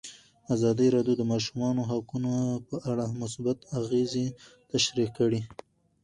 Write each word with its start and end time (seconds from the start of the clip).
ازادي 0.55 0.87
راډیو 0.95 1.15
د 1.17 1.19
د 1.25 1.29
ماشومانو 1.33 1.81
حقونه 1.89 2.33
په 2.67 2.75
اړه 2.91 3.05
مثبت 3.21 3.57
اغېزې 3.79 4.27
تشریح 4.71 5.09
کړي. 5.17 5.41